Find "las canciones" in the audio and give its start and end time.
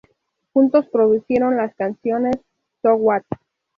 1.57-2.33